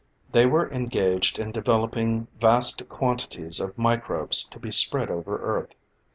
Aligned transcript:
They 0.31 0.47
were 0.47 0.67
engaged 0.71 1.37
in 1.37 1.51
developing 1.51 2.25
vast 2.39 2.89
quantities 2.89 3.59
of 3.59 3.77
microbes 3.77 4.43
to 4.45 4.57
be 4.59 4.71
spread 4.71 5.11
over 5.11 5.37
Earth. 5.37 5.75